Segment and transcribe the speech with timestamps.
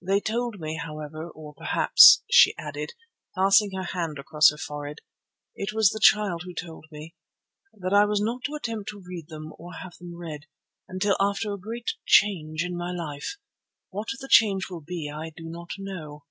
[0.00, 2.92] They told me, however, or perhaps," she added,
[3.34, 5.00] passing her hand across her forehead,
[5.56, 7.16] "it was the Child who told me,
[7.72, 10.46] that I was not to attempt to read them or have them read,
[10.86, 13.36] until after a great change in my life.
[13.90, 16.22] What the change will be I do not know."